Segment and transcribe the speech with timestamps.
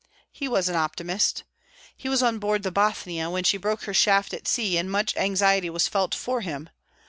[0.31, 1.43] He was an optimist.
[1.95, 5.15] He was on board the "Bothnia" when she broke her shaft at sea, and much
[5.15, 6.69] anxiety was felt for him.